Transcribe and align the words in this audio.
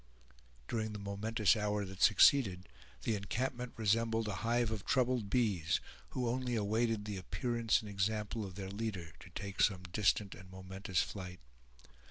During 0.67 0.93
the 0.93 0.97
momentous 0.97 1.55
hour 1.55 1.85
that 1.85 2.01
succeeded, 2.01 2.67
the 3.03 3.13
encampment 3.15 3.73
resembled 3.77 4.27
a 4.27 4.35
hive 4.41 4.71
of 4.71 4.83
troubled 4.83 5.29
bees, 5.29 5.79
who 6.09 6.27
only 6.27 6.55
awaited 6.55 7.05
the 7.05 7.17
appearance 7.17 7.81
and 7.81 7.87
example 7.91 8.43
of 8.43 8.55
their 8.55 8.71
leader 8.71 9.11
to 9.19 9.29
take 9.29 9.61
some 9.61 9.83
distant 9.91 10.33
and 10.33 10.49
momentous 10.49 11.03
flight. 11.03 11.39